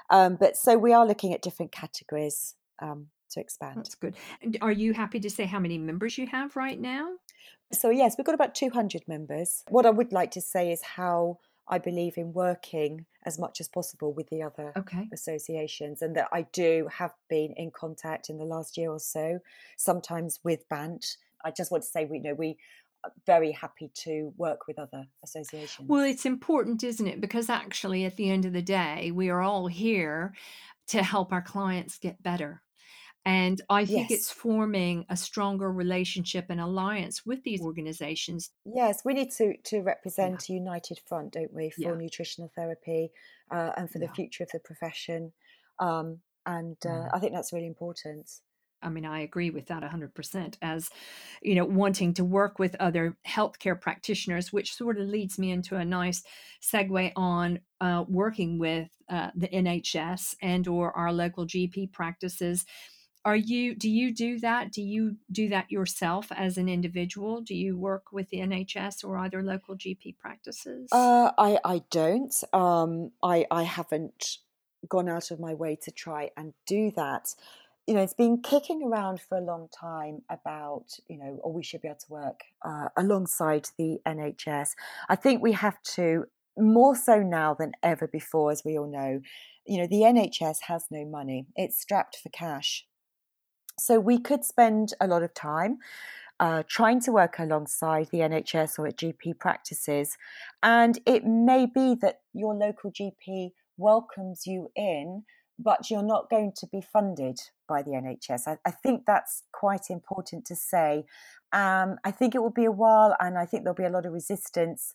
[0.10, 3.80] Um, but so we are looking at different categories um, to expand.
[3.80, 4.16] That's good.
[4.62, 7.16] Are you happy to say how many members you have right now?
[7.74, 9.66] So yes, we've got about two hundred members.
[9.68, 13.68] What I would like to say is how I believe in working as much as
[13.68, 15.10] possible with the other okay.
[15.12, 19.40] associations, and that I do have been in contact in the last year or so,
[19.76, 22.58] sometimes with BANT, I just want to say we you know we
[23.04, 25.88] are very happy to work with other associations.
[25.88, 27.22] Well, it's important, isn't it?
[27.22, 30.34] Because actually, at the end of the day, we are all here
[30.88, 32.62] to help our clients get better.
[33.28, 34.20] And I think yes.
[34.20, 38.52] it's forming a stronger relationship and alliance with these organizations.
[38.66, 40.56] Yes, we need to to represent yeah.
[40.56, 41.96] a united front, don't we, for yeah.
[41.96, 43.12] nutritional therapy
[43.50, 45.34] uh, and for the future of the profession.
[45.80, 47.10] Um, and uh, mm.
[47.14, 48.30] I think that's really important.
[48.86, 50.56] I mean, I agree with that 100%.
[50.62, 50.90] As,
[51.42, 55.76] you know, wanting to work with other healthcare practitioners, which sort of leads me into
[55.76, 56.24] a nice
[56.62, 62.66] segue on uh, working with uh, the NHS and or our local GP practices.
[63.26, 63.74] Are you?
[63.74, 64.72] Do you do that?
[64.72, 67.42] Do you do that yourself as an individual?
[67.42, 70.90] Do you work with the NHS or other local GP practices?
[70.92, 72.36] Uh, I I don't.
[72.54, 74.38] Um, I I haven't
[74.88, 77.34] gone out of my way to try and do that
[77.88, 81.64] you know, it's been kicking around for a long time about, you know, or we
[81.64, 84.72] should be able to work uh, alongside the NHS.
[85.08, 86.26] I think we have to,
[86.58, 89.22] more so now than ever before, as we all know,
[89.68, 92.86] you know, the NHS has no money, it's strapped for cash.
[93.78, 95.78] So we could spend a lot of time
[96.40, 100.18] uh, trying to work alongside the NHS or at GP practices.
[100.64, 105.24] And it may be that your local GP welcomes you in
[105.58, 108.42] but you're not going to be funded by the NHS.
[108.48, 111.06] I, I think that's quite important to say.
[111.54, 114.06] Um, I think it will be a while, and I think there'll be a lot
[114.06, 114.94] of resistance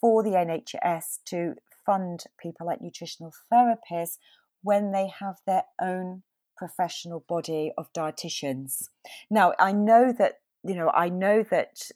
[0.00, 1.54] for the NHS to
[1.84, 4.18] fund people like nutritional therapists
[4.62, 6.22] when they have their own
[6.56, 8.88] professional body of dietitians.
[9.30, 11.90] Now, I know that you know, I know that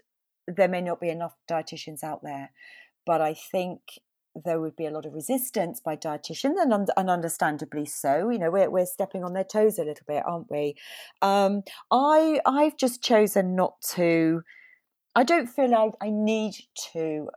[0.47, 2.53] there may not be enough dietitians out there,
[3.05, 3.81] but I think
[4.35, 8.31] there would be a lot of resistance by dietitians, and, un- and understandably so.
[8.31, 10.77] You know, we're, we're stepping on their toes a little bit, aren't we?
[11.23, 14.43] Um, I I've just chosen not to.
[15.15, 16.55] I don't feel like I need
[16.93, 17.29] to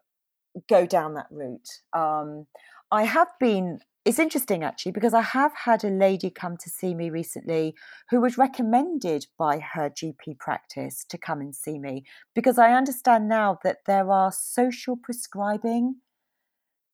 [0.70, 1.82] go down that route.
[1.94, 2.46] Um,
[2.92, 6.94] I have been it's interesting actually because I have had a lady come to see
[6.94, 7.74] me recently
[8.10, 12.04] who was recommended by her GP practice to come and see me
[12.36, 15.96] because I understand now that there are social prescribing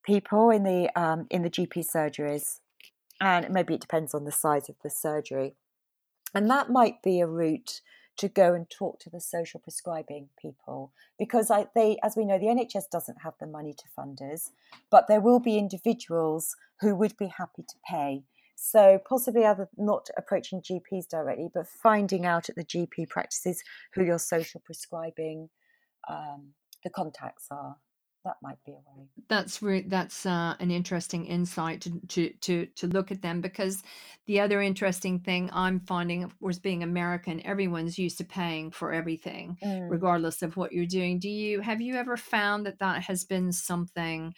[0.09, 2.59] people in the um, in the GP surgeries,
[3.21, 5.53] and maybe it depends on the size of the surgery,
[6.33, 7.81] and that might be a route
[8.17, 12.37] to go and talk to the social prescribing people because I, they, as we know,
[12.37, 14.51] the NHS doesn't have the money to fund us,
[14.89, 18.23] but there will be individuals who would be happy to pay.
[18.55, 24.03] So possibly other not approaching GPs directly, but finding out at the GP practices who
[24.03, 25.49] your social prescribing
[26.09, 26.49] um,
[26.83, 27.77] the contacts are
[28.25, 29.07] that might be a way.
[29.27, 33.83] That's re- that's uh, an interesting insight to, to to to look at them because
[34.25, 38.91] the other interesting thing I'm finding, of course, being American, everyone's used to paying for
[38.91, 39.89] everything, mm.
[39.89, 41.19] regardless of what you're doing.
[41.19, 44.33] Do you have you ever found that that has been something?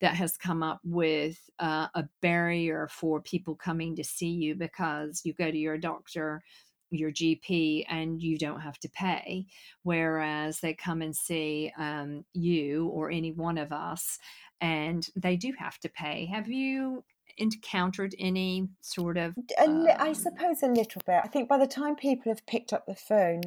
[0.00, 5.22] that has come up with uh, a barrier for people coming to see you because
[5.24, 6.40] you go to your doctor
[6.90, 9.46] your GP and you don't have to pay.
[9.82, 14.18] Whereas they come and see um, you or any one of us
[14.60, 16.26] and they do have to pay.
[16.26, 17.04] Have you
[17.38, 19.34] encountered any sort of.
[19.58, 19.86] Um...
[19.98, 21.20] I suppose a little bit.
[21.22, 23.42] I think by the time people have picked up the phone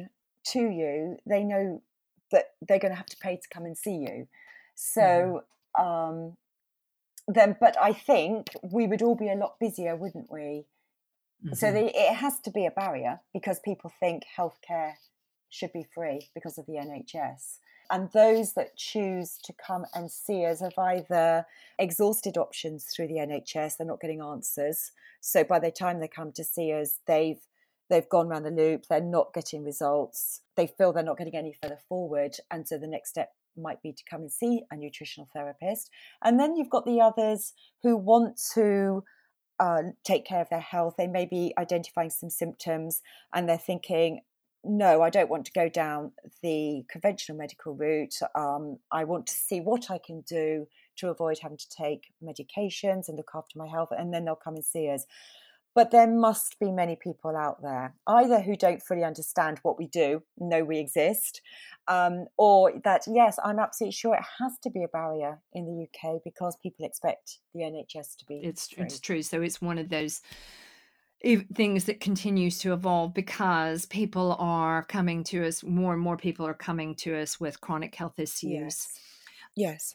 [0.48, 1.82] to you, they know
[2.30, 4.28] that they're going to have to pay to come and see you.
[4.74, 5.42] So.
[5.78, 6.36] Um,
[7.28, 10.66] then, but I think we would all be a lot busier, wouldn't we?
[11.44, 11.54] Mm-hmm.
[11.54, 14.92] So the, it has to be a barrier because people think healthcare
[15.50, 17.58] should be free because of the NHS.
[17.90, 21.44] And those that choose to come and see us have either
[21.78, 24.92] exhausted options through the NHS, they're not getting answers.
[25.20, 27.40] So by the time they come to see us, they've
[27.90, 31.54] they've gone around the loop, they're not getting results, they feel they're not getting any
[31.62, 32.32] further forward.
[32.50, 35.90] And so the next step might be to come and see a nutritional therapist.
[36.24, 37.52] And then you've got the others
[37.82, 39.04] who want to
[39.62, 40.96] uh, take care of their health.
[40.98, 43.00] They may be identifying some symptoms
[43.32, 44.22] and they're thinking,
[44.64, 46.10] no, I don't want to go down
[46.42, 48.16] the conventional medical route.
[48.34, 53.06] Um, I want to see what I can do to avoid having to take medications
[53.06, 53.90] and look after my health.
[53.96, 55.06] And then they'll come and see us.
[55.74, 59.86] But there must be many people out there, either who don't fully understand what we
[59.86, 61.40] do, know we exist,
[61.88, 65.84] um, or that, yes, I'm absolutely sure it has to be a barrier in the
[65.84, 68.40] UK because people expect the NHS to be.
[68.44, 68.84] It's, free.
[68.84, 69.22] it's true.
[69.22, 70.20] So it's one of those
[71.54, 76.46] things that continues to evolve because people are coming to us, more and more people
[76.46, 78.50] are coming to us with chronic health issues.
[78.50, 78.98] Yes.
[79.54, 79.94] Yes.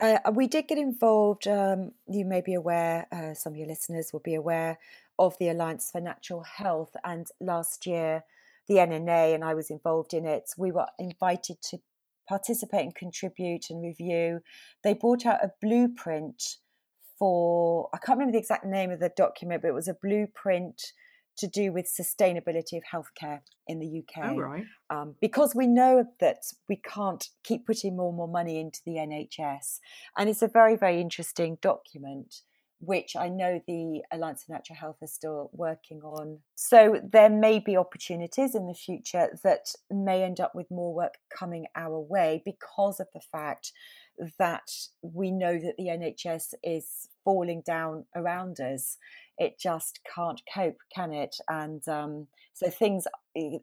[0.00, 1.46] Uh, we did get involved.
[1.46, 4.78] Um, you may be aware, uh, some of your listeners will be aware
[5.20, 6.96] of the Alliance for Natural Health.
[7.04, 8.24] And last year,
[8.66, 10.50] the NNA and I was involved in it.
[10.56, 11.78] We were invited to
[12.26, 14.40] participate and contribute and review.
[14.82, 16.42] They brought out a blueprint
[17.18, 20.80] for, I can't remember the exact name of the document, but it was a blueprint
[21.36, 24.30] to do with sustainability of healthcare in the UK.
[24.30, 24.64] Oh, right.
[24.88, 28.92] Um, because we know that we can't keep putting more and more money into the
[28.92, 29.80] NHS.
[30.16, 32.36] And it's a very, very interesting document
[32.80, 36.38] which I know the Alliance for Natural Health is still working on.
[36.54, 41.14] So there may be opportunities in the future that may end up with more work
[41.36, 43.72] coming our way because of the fact
[44.38, 44.70] that
[45.02, 48.96] we know that the NHS is falling down around us.
[49.36, 51.36] It just can't cope, can it?
[51.48, 53.04] And um, so things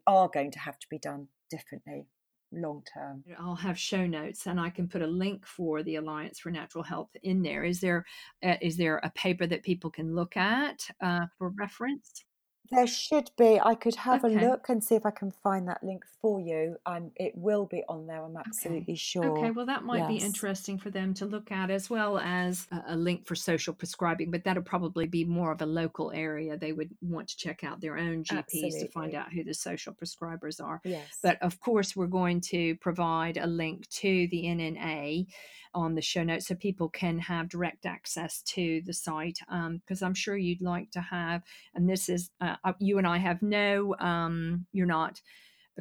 [0.06, 2.06] are going to have to be done differently
[2.52, 3.24] long term.
[3.38, 6.84] I'll have show notes and I can put a link for the Alliance for Natural
[6.84, 7.64] Health in there.
[7.64, 8.04] Is there
[8.42, 12.24] uh, is there a paper that people can look at uh, for reference?
[12.70, 13.58] There should be.
[13.58, 14.36] I could have okay.
[14.36, 16.76] a look and see if I can find that link for you.
[16.84, 18.22] Um, it will be on there.
[18.22, 18.94] I'm absolutely okay.
[18.94, 19.38] sure.
[19.38, 20.08] Okay, well, that might yes.
[20.08, 23.72] be interesting for them to look at as well as a, a link for social
[23.72, 24.30] prescribing.
[24.30, 26.58] But that'll probably be more of a local area.
[26.58, 28.80] They would want to check out their own GPs absolutely.
[28.80, 30.80] to find out who the social prescribers are.
[30.84, 31.18] Yes.
[31.22, 35.26] But of course, we're going to provide a link to the NNA
[35.74, 40.06] on the show notes so people can have direct access to the site because um,
[40.06, 41.42] I'm sure you'd like to have
[41.74, 45.20] and this is uh, uh, you and I have no um, you're not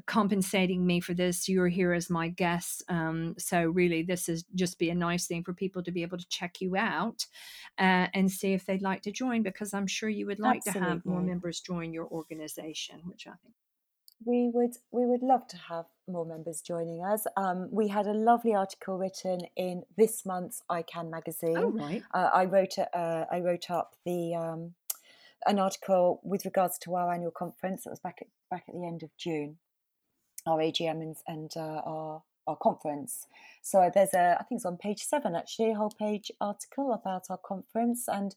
[0.05, 4.77] compensating me for this you're here as my guest um, so really this is just
[4.77, 7.25] be a nice thing for people to be able to check you out
[7.79, 10.81] uh, and see if they'd like to join because i'm sure you would like Absolutely.
[10.81, 13.55] to have more members join your organization which i think
[14.25, 17.25] we would we would love to have more members joining us.
[17.35, 21.57] Um, we had a lovely article written in this month's IHCAN magazine.
[21.57, 22.03] Oh, right.
[22.13, 24.73] Uh, I wrote a, uh, I wrote up the um,
[25.45, 27.83] an article with regards to our annual conference.
[27.83, 29.57] That was back at back at the end of June.
[30.45, 33.27] Our AGM and, and uh, our our conference.
[33.61, 37.25] So there's a I think it's on page seven actually, a whole page article about
[37.29, 38.33] our conference and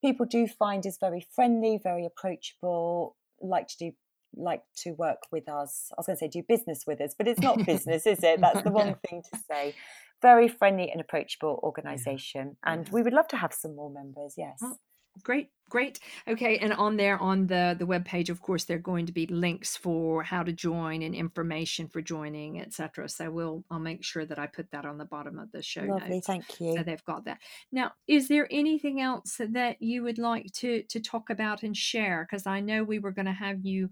[0.00, 3.92] people do find us very friendly, very approachable, like to do
[4.34, 5.90] like to work with us.
[5.92, 8.40] I was going to say do business with us, but it's not business, is it?
[8.40, 9.74] That's the wrong thing to say.
[10.20, 12.72] Very friendly and approachable organisation, yeah.
[12.72, 12.92] and yeah.
[12.92, 14.34] we would love to have some more members.
[14.36, 14.58] Yes.
[14.60, 14.78] Well,
[15.22, 16.00] great great.
[16.26, 19.12] Okay and on there on the the web page of course there are going to
[19.12, 24.04] be links for how to join and information for joining etc so we'll i'll make
[24.04, 26.76] sure that i put that on the bottom of the show lovely notes thank you.
[26.76, 27.38] so they've got that.
[27.72, 32.26] Now is there anything else that you would like to to talk about and share?
[32.28, 33.90] Because i know we were going to have you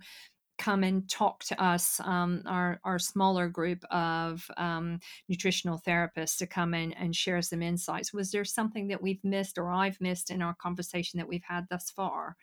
[0.59, 6.47] come and talk to us, um, our, our smaller group of um, nutritional therapists to
[6.47, 8.13] come in and share some insights.
[8.13, 11.67] Was there something that we've missed or I've missed in our conversation that we've had
[11.69, 12.37] thus far?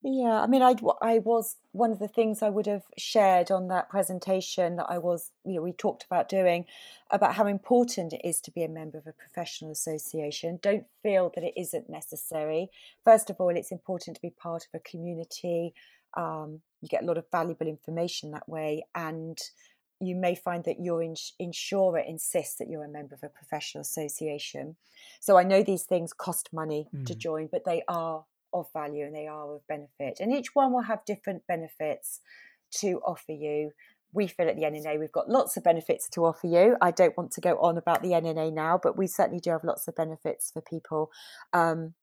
[0.00, 3.66] Yeah, I mean, I I was one of the things I would have shared on
[3.68, 6.66] that presentation that I was, you know, we talked about doing
[7.10, 10.60] about how important it is to be a member of a professional association.
[10.62, 12.70] Don't feel that it isn't necessary.
[13.04, 15.74] First of all, it's important to be part of a community
[16.16, 19.38] um, you get a lot of valuable information that way, and
[20.00, 23.82] you may find that your ins- insurer insists that you're a member of a professional
[23.82, 24.76] association.
[25.20, 27.04] So I know these things cost money mm.
[27.06, 30.18] to join, but they are of value and they are of benefit.
[30.20, 32.20] And each one will have different benefits
[32.78, 33.72] to offer you.
[34.12, 36.76] We feel at the NNA we've got lots of benefits to offer you.
[36.80, 39.64] I don't want to go on about the NNA now, but we certainly do have
[39.64, 41.10] lots of benefits for people.
[41.52, 41.94] Um,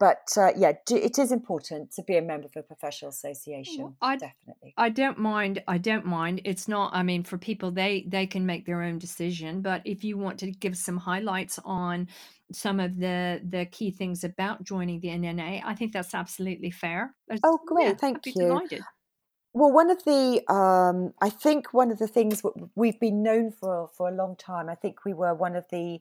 [0.00, 3.94] but uh, yeah, do, it is important to be a member of a professional association.
[4.00, 4.72] I, definitely.
[4.78, 5.62] I don't mind.
[5.68, 6.40] I don't mind.
[6.46, 6.94] It's not.
[6.94, 9.60] I mean, for people, they they can make their own decision.
[9.60, 12.08] But if you want to give some highlights on
[12.50, 17.14] some of the the key things about joining the NNA, I think that's absolutely fair.
[17.44, 17.88] oh, great!
[17.88, 18.32] Yeah, Thank you.
[18.32, 18.82] Delighted.
[19.52, 22.40] Well, one of the, um, I think one of the things
[22.76, 24.70] we've been known for for a long time.
[24.70, 26.00] I think we were one of the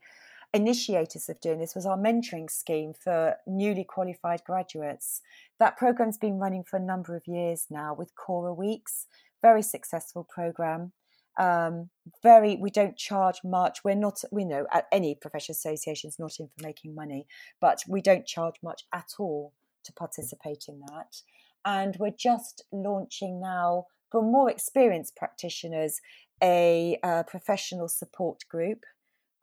[0.53, 5.21] initiators of doing this was our mentoring scheme for newly qualified graduates.
[5.59, 9.07] That program's been running for a number of years now with Cora Weeks.
[9.41, 10.93] Very successful program.
[11.39, 11.89] Um,
[12.21, 13.79] very, we don't charge much.
[13.83, 17.27] We're not, we know, at any professional associations not in for making money,
[17.61, 19.53] but we don't charge much at all
[19.85, 21.21] to participate in that.
[21.63, 26.01] And we're just launching now for more experienced practitioners
[26.41, 28.83] a, a professional support group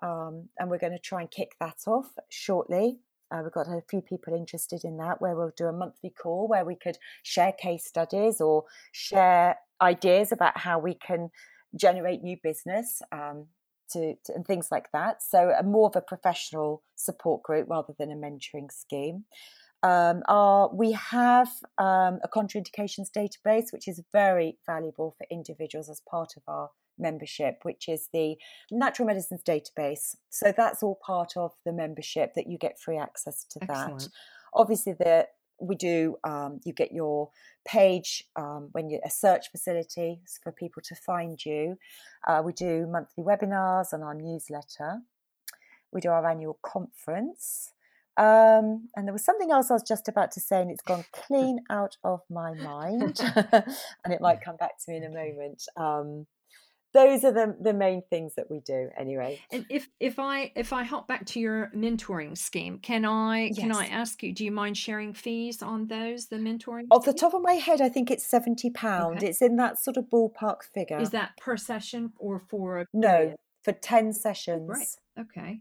[0.03, 2.99] um, and we're going to try and kick that off shortly.
[3.30, 6.47] Uh, we've got a few people interested in that, where we'll do a monthly call
[6.47, 11.30] where we could share case studies or share ideas about how we can
[11.74, 13.47] generate new business um,
[13.90, 15.22] to, to, and things like that.
[15.22, 19.24] So, a more of a professional support group rather than a mentoring scheme.
[19.82, 26.01] Um, our, we have um, a contraindications database, which is very valuable for individuals as
[26.09, 28.36] part of our membership, which is the
[28.70, 30.16] Natural Medicines Database.
[30.30, 34.01] So that's all part of the membership that you get free access to Excellent.
[34.01, 34.09] that.
[34.55, 35.26] Obviously, the
[35.61, 37.30] we do um, you get your
[37.66, 41.78] page um, when you a search facility for people to find you
[42.26, 44.99] uh, we do monthly webinars and our newsletter
[45.92, 47.72] we do our annual conference
[48.18, 51.05] um, and there was something else I was just about to say, and it's gone
[51.12, 55.64] clean out of my mind, and it might come back to me in a moment.
[56.97, 60.72] Those are the the main things that we do anyway and if if i if
[60.72, 63.59] i hop back to your mentoring scheme can i yes.
[63.59, 67.12] can i ask you do you mind sharing fees on those the mentoring off scheme?
[67.12, 69.28] the top of my head i think it's 70 pound okay.
[69.28, 73.72] it's in that sort of ballpark figure is that per session or for no for
[73.72, 75.61] 10 sessions right okay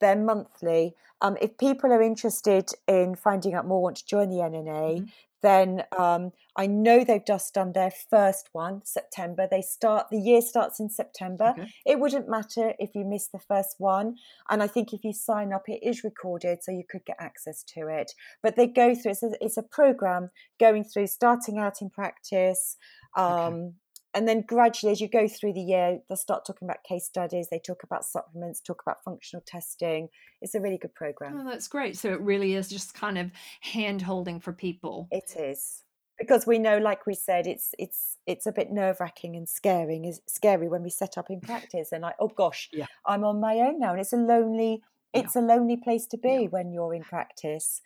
[0.00, 0.94] they're monthly.
[1.20, 5.04] Um, if people are interested in finding out more, want to join the NNA, mm-hmm
[5.42, 9.46] then um, I know they've just done their first one, September.
[9.50, 11.54] They start the year starts in September.
[11.58, 11.68] Okay.
[11.86, 14.16] It wouldn't matter if you miss the first one,
[14.50, 17.62] and I think if you sign up, it is recorded, so you could get access
[17.74, 18.12] to it.
[18.42, 22.76] But they go through it's a, it's a program going through, starting out in practice.
[23.16, 23.68] Um, okay
[24.14, 27.48] and then gradually as you go through the year they'll start talking about case studies
[27.50, 30.08] they talk about supplements talk about functional testing.
[30.40, 31.40] It's a really good program.
[31.40, 31.96] Oh that's great.
[31.96, 33.30] So it really is just kind of
[33.60, 35.08] hand holding for people.
[35.10, 35.84] It is.
[36.18, 40.20] Because we know like we said it's it's it's a bit nerve-wracking and scaring is
[40.26, 42.86] scary when we set up in practice and like oh gosh yeah.
[43.06, 43.92] i'm on my own now.
[43.92, 44.82] And it's a lonely
[45.12, 45.42] it's yeah.
[45.42, 46.48] a lonely place to be yeah.
[46.48, 47.80] when you're in practice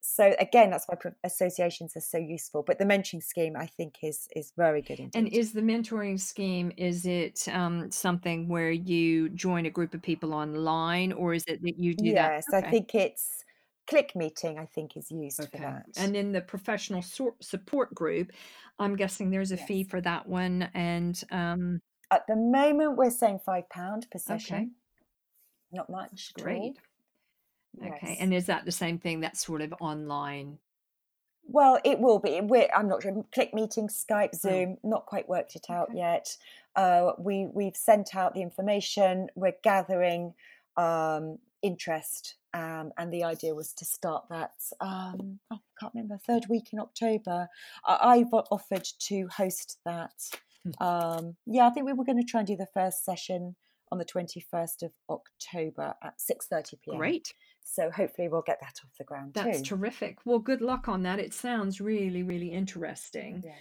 [0.00, 4.28] so again that's why associations are so useful but the mentoring scheme i think is
[4.34, 5.18] is very good indeed.
[5.18, 10.00] and is the mentoring scheme is it um, something where you join a group of
[10.00, 12.66] people online or is it that you do yes, that yes okay.
[12.66, 13.44] i think it's
[13.86, 15.50] click meeting i think is used okay.
[15.50, 18.32] for that and in the professional so- support group
[18.78, 19.66] i'm guessing there's a yes.
[19.66, 21.80] fee for that one and um...
[22.10, 24.68] at the moment we're saying five pound per session okay.
[25.72, 26.78] not much great
[27.78, 28.16] Okay.
[28.20, 30.58] And is that the same thing that's sort of online?
[31.46, 32.40] Well, it will be.
[32.40, 33.24] We're, I'm not sure.
[33.32, 34.38] Click meeting, Skype, oh.
[34.38, 34.88] Zoom, oh.
[34.88, 35.98] not quite worked it out okay.
[35.98, 36.36] yet.
[36.76, 39.28] Uh, we we've sent out the information.
[39.34, 40.34] We're gathering
[40.76, 44.52] um, interest, um, and the idea was to start that.
[44.80, 47.48] Um, I can't remember third week in October.
[47.84, 50.12] I, have offered to host that.
[50.64, 50.86] Hmm.
[50.86, 53.56] Um, yeah, I think we were going to try and do the first session
[53.90, 56.98] on the 21st of October at 6:30 p.m.
[56.98, 57.34] Great.
[57.72, 59.76] So hopefully we'll get that off the ground That's too.
[59.76, 60.18] terrific.
[60.24, 61.20] Well, good luck on that.
[61.20, 63.42] It sounds really, really interesting.
[63.44, 63.52] Yeah.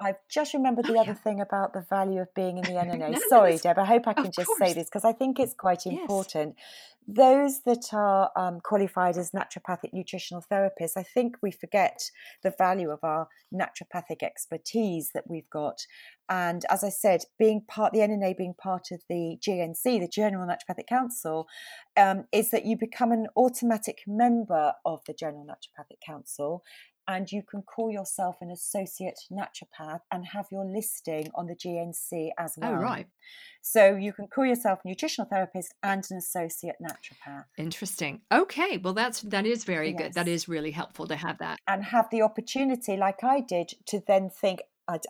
[0.00, 1.14] I've just remembered the oh, other yeah.
[1.14, 3.18] thing about the value of being in the NNA.
[3.28, 3.78] Sorry, Deb.
[3.78, 6.56] I hope I can just say this because I think it's quite important.
[6.56, 6.66] Yes.
[7.12, 12.10] Those that are um, qualified as naturopathic nutritional therapists, I think we forget
[12.42, 15.86] the value of our naturopathic expertise that we've got.
[16.28, 20.46] And as I said, being part, the NNA being part of the GNC, the General
[20.46, 21.48] Naturopathic Council,
[21.96, 26.62] um, is that you become an automatic member of the General Naturopathic Council
[27.10, 32.30] and you can call yourself an associate naturopath and have your listing on the GNC
[32.38, 32.78] as oh, well.
[32.78, 33.06] Oh, right.
[33.62, 37.44] So you can call yourself a nutritional therapist and an associate naturopath.
[37.58, 38.20] Interesting.
[38.32, 39.98] Okay, well that's that is very yes.
[39.98, 40.14] good.
[40.14, 41.58] That is really helpful to have that.
[41.66, 44.60] And have the opportunity like I did to then think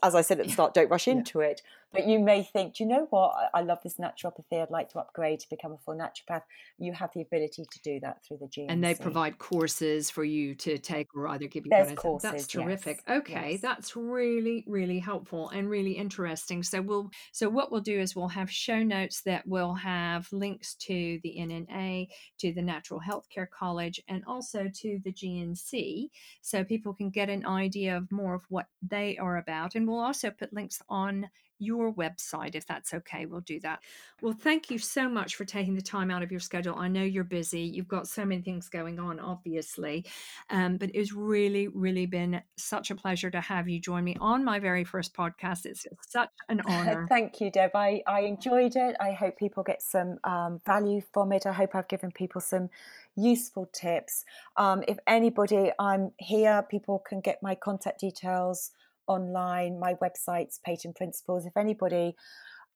[0.03, 1.49] as I said at the start, don't rush into yeah.
[1.49, 1.63] it.
[1.93, 3.35] But you may think, do you know what?
[3.53, 4.63] I love this naturopathy.
[4.63, 6.43] I'd like to upgrade to become a full naturopath.
[6.79, 8.67] You have the ability to do that through the GNC.
[8.69, 12.31] And they provide courses for you to take or either give you There's courses.
[12.31, 13.03] That's terrific.
[13.09, 13.19] Yes.
[13.19, 13.61] Okay, yes.
[13.61, 16.63] that's really, really helpful and really interesting.
[16.63, 20.75] So we'll so what we'll do is we'll have show notes that will have links
[20.75, 26.09] to the NNA, to the Natural Healthcare College, and also to the GNC,
[26.41, 29.75] so people can get an idea of more of what they are about.
[29.75, 31.29] And we'll also put links on
[31.61, 33.27] your website if that's okay.
[33.27, 33.81] We'll do that.
[34.23, 36.75] Well, thank you so much for taking the time out of your schedule.
[36.77, 37.61] I know you're busy.
[37.61, 40.05] You've got so many things going on, obviously.
[40.49, 44.45] Um, but it's really, really been such a pleasure to have you join me on
[44.45, 45.67] my very first podcast.
[45.67, 47.07] It's such an honor.
[47.09, 47.71] thank you, Deb.
[47.75, 48.97] I, I enjoyed it.
[49.01, 51.47] I hope people get some um, value from it.
[51.47, 52.71] I hope I've given people some
[53.17, 54.25] useful tips.
[54.57, 58.71] Um, if anybody, I'm here, people can get my contact details
[59.11, 59.79] online.
[59.79, 61.45] My website's Peyton Principles.
[61.45, 62.15] If anybody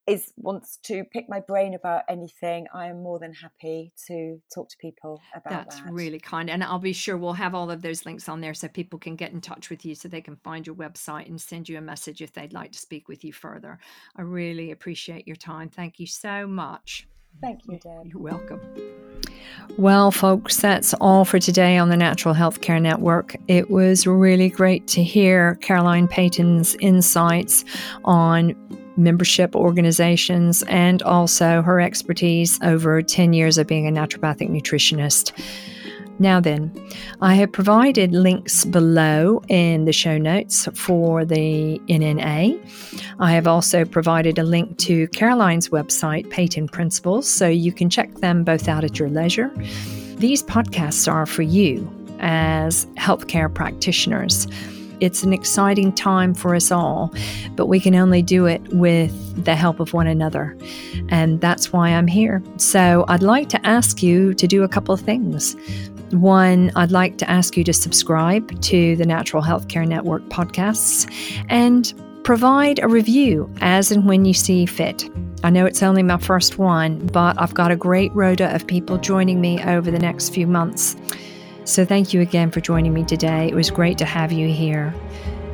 [0.07, 4.69] is wants to pick my brain about anything, I am more than happy to talk
[4.69, 5.93] to people about That's that.
[5.93, 6.51] really kind.
[6.51, 9.17] And I'll be sure we'll have all of those links on there so people can
[9.17, 11.81] get in touch with you so they can find your website and send you a
[11.81, 13.79] message if they'd like to speak with you further.
[14.17, 15.71] I really appreciate your time.
[15.71, 17.09] Thank you so much.
[17.41, 18.07] Thank you, Deb.
[18.07, 19.04] You're welcome.
[19.77, 23.35] Well, folks, that's all for today on the Natural Healthcare Network.
[23.49, 27.65] It was really great to hear Caroline Peyton's insights
[28.05, 28.55] on
[28.97, 35.33] membership organizations and also her expertise over 10 years of being a naturopathic nutritionist.
[36.19, 36.73] Now, then,
[37.21, 43.05] I have provided links below in the show notes for the NNA.
[43.19, 48.15] I have also provided a link to Caroline's website, Peyton Principles, so you can check
[48.17, 49.51] them both out at your leisure.
[50.17, 54.47] These podcasts are for you as healthcare practitioners.
[55.01, 57.13] It's an exciting time for us all,
[57.57, 60.57] but we can only do it with the help of one another.
[61.09, 62.43] And that's why I'm here.
[62.57, 65.57] So I'd like to ask you to do a couple of things.
[66.11, 71.11] One, I'd like to ask you to subscribe to the Natural Healthcare Network podcasts
[71.49, 71.93] and
[72.25, 75.05] provide a review as and when you see fit.
[75.43, 78.97] I know it's only my first one, but I've got a great rota of people
[78.97, 80.97] joining me over the next few months.
[81.65, 83.49] So thank you again for joining me today.
[83.49, 84.95] It was great to have you here.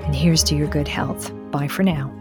[0.05, 1.33] And here's to your good health.
[1.51, 2.20] Bye for now.